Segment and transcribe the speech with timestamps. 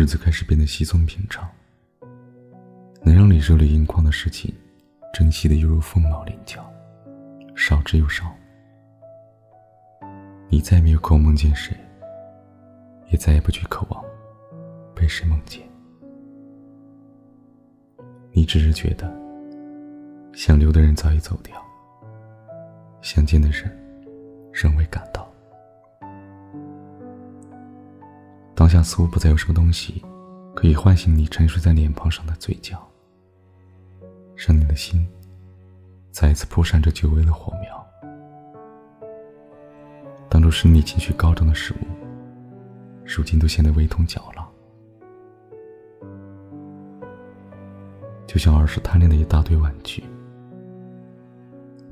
[0.00, 1.46] 日子开始变得稀松平常。
[3.02, 4.50] 能让你热泪盈眶的事情，
[5.12, 6.64] 珍惜的犹如凤毛麟角，
[7.54, 8.34] 少之又少。
[10.48, 11.76] 你再没有空梦见谁，
[13.10, 14.02] 也再也不去渴望
[14.94, 15.60] 被谁梦见。
[18.32, 19.06] 你只是觉得，
[20.32, 21.62] 想留的人早已走掉，
[23.02, 23.70] 想见的人
[24.50, 25.29] 仍未赶到。
[28.60, 30.04] 当下似乎不再有什么东西，
[30.54, 32.78] 可以唤醒你沉睡在脸庞上的嘴角，
[34.36, 35.08] 让你的心
[36.10, 37.86] 再一次扑闪着久违的火苗。
[40.28, 41.86] 当初使你情绪高涨的事物，
[43.06, 44.46] 如今都显得微痛脚了。
[48.26, 50.04] 就像儿时贪恋的一大堆玩具，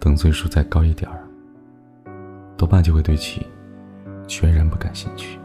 [0.00, 1.28] 等岁数再高一点儿，
[2.56, 3.46] 多半就会对其
[4.26, 5.38] 全然不感兴趣。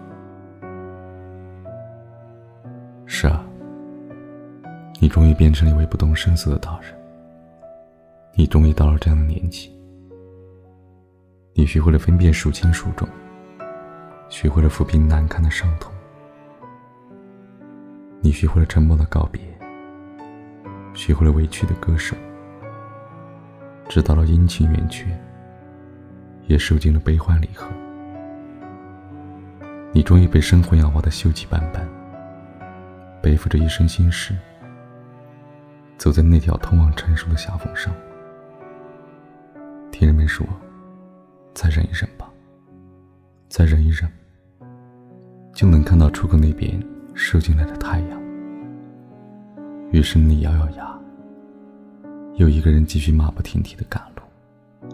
[3.11, 3.43] 是啊，
[5.01, 6.93] 你终于变成了一位不动声色的大人。
[8.35, 9.75] 你终于到了这样的年纪，
[11.55, 13.09] 你学会了分辨孰轻孰重，
[14.29, 15.91] 学会了抚平难堪的伤痛，
[18.21, 19.41] 你学会了沉默的告别。
[20.93, 22.15] 学会了委屈的割舍，
[23.89, 25.05] 知道了阴晴圆缺，
[26.45, 27.67] 也受尽了悲欢离合。
[29.93, 31.87] 你终于被生活养活的锈迹斑斑，
[33.21, 34.35] 背负着一身心事，
[35.97, 37.93] 走在那条通往成熟的狭缝上。
[39.91, 40.47] 听人们说，
[41.53, 42.29] 再忍一忍吧，
[43.49, 44.09] 再忍一忍，
[45.53, 46.81] 就能看到出口那边
[47.13, 48.21] 射进来的太阳。
[49.91, 50.97] 于是你咬咬牙，
[52.35, 54.87] 又一个人继续马不停蹄的赶路，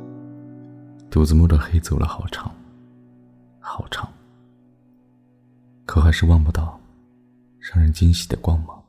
[1.11, 2.51] 独自摸着黑走了好长，
[3.59, 4.09] 好长。
[5.85, 6.79] 可还是望不到
[7.73, 8.83] 让人惊喜的光芒。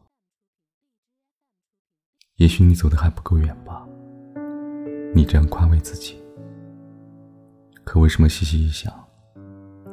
[2.36, 3.86] 也许你走的还不够远吧，
[5.14, 6.22] 你这样宽慰自己。
[7.84, 8.92] 可为什么细细一想，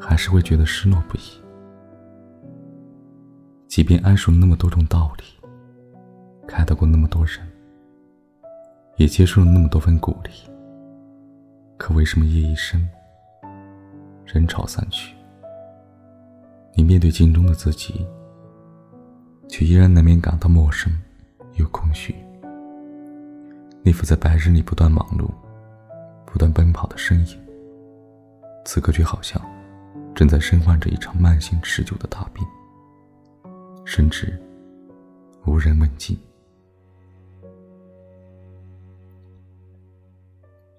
[0.02, 1.22] 还是会觉得失落不已？
[3.70, 5.24] 即便谙熟了那么多种道理。
[6.46, 7.36] 开导过那么多人，
[8.98, 10.30] 也接受了那么多份鼓励，
[11.78, 12.86] 可为什么夜已深，
[14.26, 15.16] 人潮散去，
[16.76, 18.06] 你面对镜中的自己，
[19.48, 20.92] 却依然难免感到陌生
[21.56, 22.16] 又空虚？
[23.84, 25.30] 那副在白日里不断忙碌、
[26.26, 27.40] 不断奔跑的身影，
[28.66, 29.42] 此刻却好像
[30.16, 32.46] 正在身患着一场慢性持久的大病，
[33.86, 34.42] 甚至
[35.46, 36.18] 无人问津。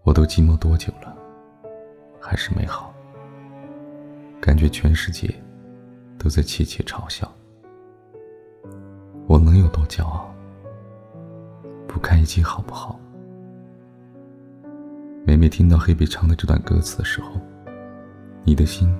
[0.03, 1.17] 我都寂寞多久了，
[2.21, 2.93] 还是没好。
[4.41, 5.35] 感觉全世界
[6.19, 7.31] 都在窃窃嘲笑。
[9.27, 10.31] 我能有多骄傲？
[11.89, 13.01] 不堪一击好不好？
[15.25, 17.41] 每每听到黑笔唱的这段歌词的时候，
[18.45, 18.95] 你的心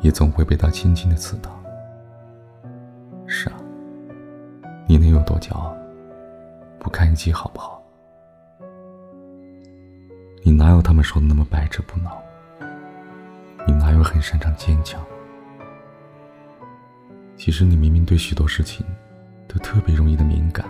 [0.00, 1.50] 也总会被他轻轻的刺到。
[3.26, 3.56] 是啊，
[4.88, 5.76] 你能有多骄傲？
[6.78, 7.82] 不堪一击好不好？
[10.42, 12.10] 你哪有他们说的那么百折不挠？
[13.66, 14.98] 你哪有很擅长坚强？
[17.36, 18.84] 其实你明明对许多事情
[19.52, 20.64] 都特别容易的敏感，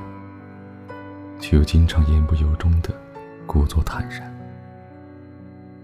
[1.38, 2.88] 却又经常言不由衷的
[3.46, 4.34] 故作坦然。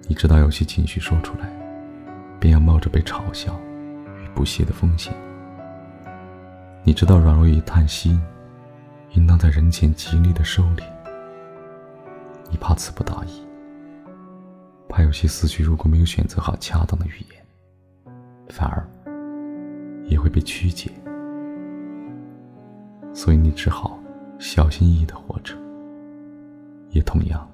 [0.09, 1.47] 你知道有些情绪说出来，
[2.41, 3.55] 便要冒着被嘲笑
[4.25, 5.13] 与不屑的风险。
[6.85, 8.19] 你知道软弱与叹息，
[9.13, 10.83] 应当在人前极力的收敛。
[12.51, 13.45] 你怕词不达意。
[14.89, 18.15] 怕有些思绪，如果没有选择好恰当的语言，
[18.49, 18.89] 反而
[20.07, 20.91] 也会被曲解。
[23.17, 23.99] 所以你只好
[24.39, 25.57] 小心翼翼的活着，
[26.91, 27.51] 也同样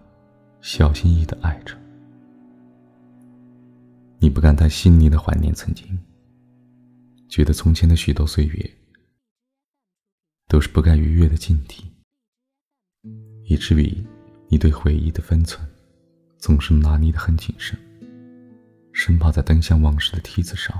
[0.61, 1.79] 小心翼翼的爱着。
[4.19, 5.97] 你不敢太细腻的怀念曾经，
[7.29, 8.71] 觉得从前的许多岁月
[10.49, 11.85] 都是不该逾越的禁地，
[13.45, 14.05] 以至于
[14.49, 15.65] 你对回忆的分寸。
[16.39, 17.79] 总是拿捏的很谨慎，
[18.93, 20.77] 生怕在登向往事的梯子上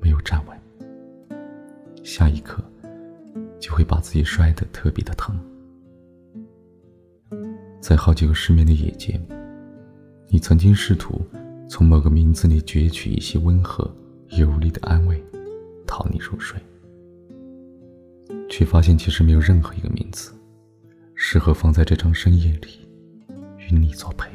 [0.00, 0.58] 没有站稳，
[2.02, 2.64] 下一刻
[3.62, 5.38] 就会把自己摔得特别的疼。
[7.80, 9.24] 在好几个失眠的夜间，
[10.28, 11.24] 你曾经试图
[11.68, 13.88] 从某个名字里攫取一些温和
[14.30, 15.22] 有力的安慰，
[15.86, 16.60] 讨你入睡，
[18.50, 20.32] 却发现其实没有任何一个名字
[21.14, 22.68] 适合放在这场深夜里
[23.58, 24.28] 与你作陪。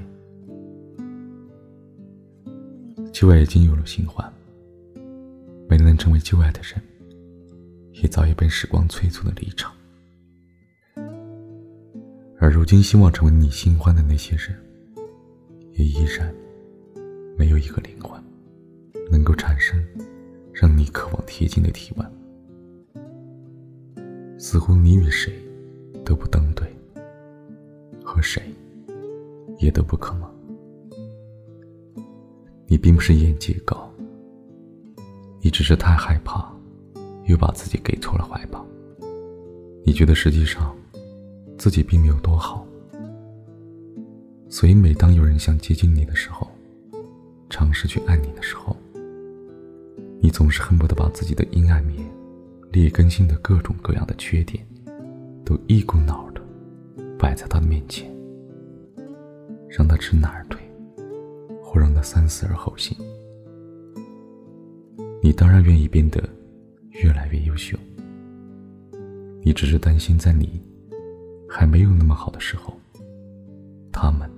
[3.11, 4.31] 旧爱已经有了新欢，
[5.67, 6.81] 没能成为旧爱的人，
[8.01, 9.73] 也早已被时光催促的离场。
[12.39, 14.55] 而如今，希望成为你新欢的那些人，
[15.73, 16.33] 也依然
[17.37, 18.21] 没有一个灵魂
[19.11, 19.83] 能够产生
[20.53, 22.11] 让你渴望贴近的体温。
[24.39, 25.33] 似乎你与谁
[26.05, 26.67] 都不登对，
[28.03, 28.43] 和谁
[29.57, 30.31] 也都不可能。
[32.67, 33.91] 你并不是眼界高，
[35.41, 36.53] 你只是太害怕，
[37.27, 38.65] 又把自己给错了怀抱。
[39.85, 40.75] 你觉得实际上
[41.57, 42.65] 自己并没有多好，
[44.49, 46.47] 所以每当有人想接近你的时候，
[47.49, 48.75] 尝试去爱你的时候，
[50.19, 52.05] 你总是恨不得把自己的阴暗面。
[52.69, 54.63] 劣根性的各种各样的缺点，
[55.43, 56.41] 都一股脑的
[57.17, 58.13] 摆在他的面前，
[59.69, 60.61] 让他知难而退，
[61.63, 62.95] 或让他三思而后行。
[65.23, 66.21] 你当然愿意变得
[67.03, 67.77] 越来越优秀，
[69.43, 70.61] 你只是担心在你
[71.47, 72.73] 还没有那么好的时候，
[73.91, 74.29] 他们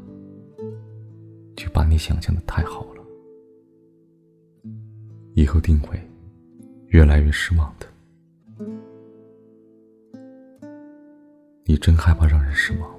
[1.56, 3.04] 就把你想象的太好了，
[5.36, 5.98] 以后定会
[6.88, 7.88] 越来越失望的。
[11.64, 12.92] 你真害怕让人失望，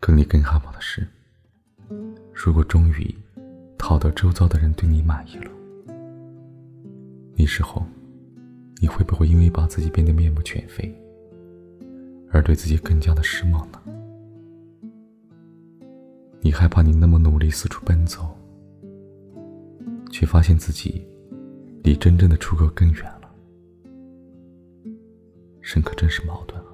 [0.00, 1.06] 可你更害怕的是，
[2.32, 3.14] 如果终于
[3.76, 5.50] 讨得周遭的人对你满意了，
[7.36, 7.84] 那时候
[8.80, 10.94] 你会不会因为把自己变得面目全非，
[12.30, 13.80] 而对自己更加的失望呢？
[16.40, 18.28] 你害怕你那么努力四处奔走，
[20.10, 21.06] 却发现自己
[21.82, 23.30] 离真正的出口更远了。
[25.62, 26.66] 深刻真是矛盾啊！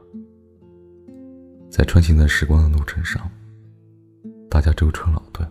[1.70, 3.30] 在穿行在时光的路程上，
[4.50, 5.48] 大家舟车劳顿，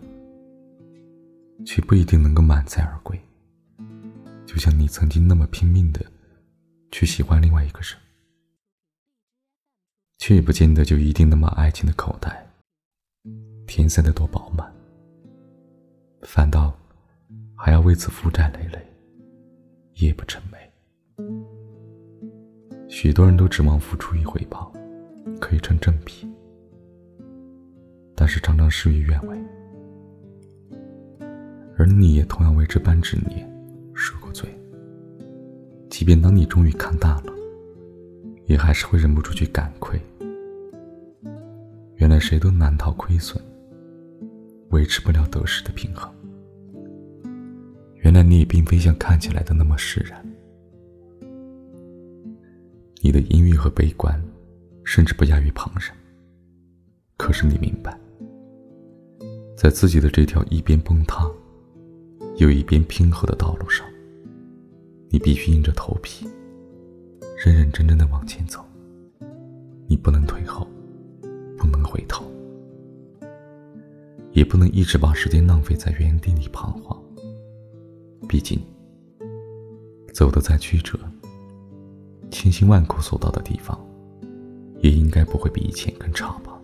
[1.64, 3.18] 却不一定能够满载而归。
[4.50, 6.04] 就像你曾经那么拼命的
[6.90, 7.96] 去喜欢另外一个人，
[10.18, 12.44] 却也不见得就一定能把爱情的口袋
[13.68, 14.68] 填塞的多饱满，
[16.22, 16.76] 反倒
[17.54, 18.84] 还要为此负债累累，
[20.00, 20.56] 夜不成寐。
[22.88, 24.72] 许多人都指望付出与回报
[25.40, 26.28] 可以成正比，
[28.16, 29.38] 但是常常事与愿违。
[31.78, 33.48] 而你也同样为这般执念。
[36.00, 37.32] 即便当你终于看淡了，
[38.46, 40.00] 也还是会忍不住去感愧。
[41.96, 43.38] 原来谁都难逃亏损，
[44.70, 46.10] 维持不了得失的平衡。
[47.96, 50.26] 原来你也并非像看起来的那么释然。
[53.02, 54.18] 你的阴郁和悲观，
[54.84, 55.94] 甚至不亚于旁人。
[57.18, 57.94] 可是你明白，
[59.54, 61.30] 在自己的这条一边崩塌，
[62.38, 63.86] 又一边平和的道路上，
[65.12, 66.24] 你必须硬着头皮，
[67.44, 68.64] 认认真真的往前走。
[69.88, 70.64] 你不能退后，
[71.58, 72.24] 不能回头，
[74.30, 76.96] 也不能一直把时间浪费在原地里彷徨。
[78.28, 78.60] 毕竟，
[80.14, 80.96] 走得再曲折。
[82.30, 83.76] 千辛万苦所到的地方，
[84.78, 86.56] 也应该不会比以前更差吧？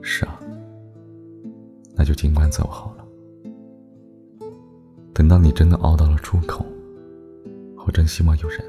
[0.00, 0.40] 是啊，
[1.94, 2.91] 那就尽管走好。
[5.22, 6.66] 等到你真的熬到了出口，
[7.86, 8.60] 我真希望有人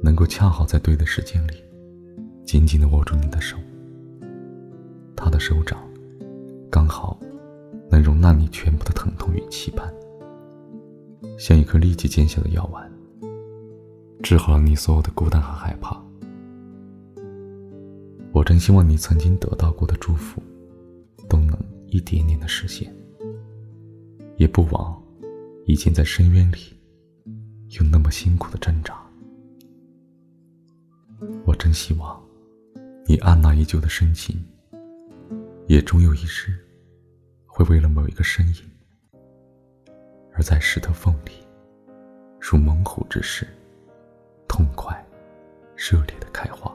[0.00, 1.54] 能够恰好在对的时间里，
[2.44, 3.56] 紧紧的握住你的手。
[5.16, 5.76] 他的手掌，
[6.70, 7.18] 刚好
[7.90, 9.92] 能容纳你全部的疼痛与期盼，
[11.36, 12.88] 像一颗立即见效的药丸。
[14.22, 16.00] 治好了你所有的孤单和害怕。
[18.30, 20.40] 我真希望你曾经得到过的祝福，
[21.28, 22.88] 都能一点点的实现。
[24.36, 24.96] 也不枉
[25.68, 26.74] 已经在深渊里
[27.78, 28.98] 有那么辛苦的挣扎。
[31.44, 32.18] 我真希望
[33.06, 34.42] 你按捺已久的深情，
[35.66, 36.58] 也终有一日
[37.44, 38.54] 会为了某一个身影，
[40.32, 41.32] 而在石头缝里，
[42.40, 43.46] 如猛虎之势。
[44.48, 45.06] 痛快、
[45.76, 46.74] 热烈的开花。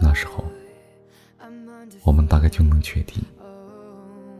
[0.00, 0.44] 那时候，
[2.04, 3.22] 我们大概就能确定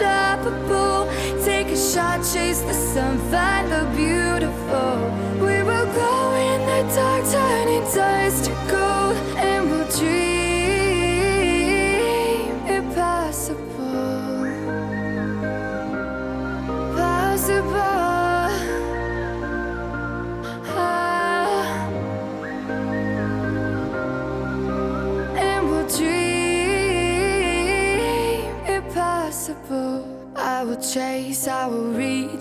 [0.00, 1.08] unstoppable.
[1.44, 4.27] Take a shot, chase the sun, find the beautiful.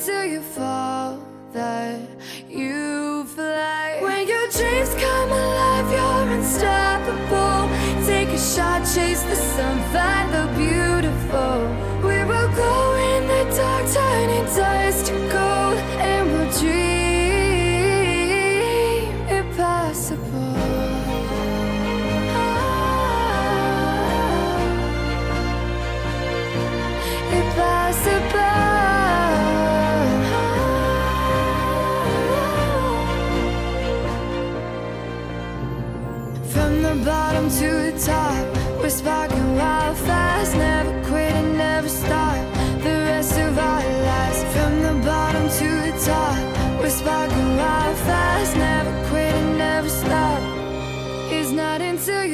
[0.00, 1.18] Until you fall
[1.52, 2.00] that
[2.48, 3.98] you fly.
[4.00, 6.79] When your dreams come alive, you're unstoppable.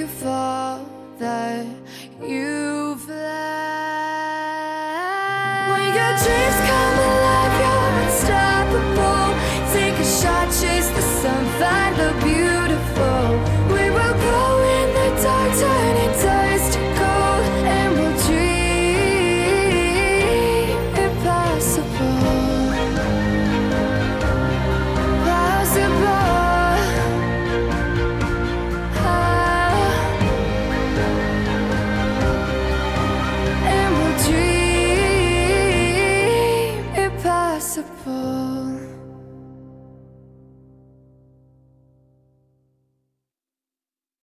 [0.07, 0.85] for
[1.19, 1.67] that
[2.23, 2.56] you